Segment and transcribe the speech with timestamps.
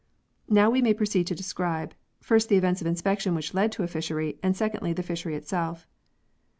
[0.49, 3.87] Now we may proceed to describe, first the events of inspection which lead to a
[3.87, 5.85] fishery, and secondly the fishery itself.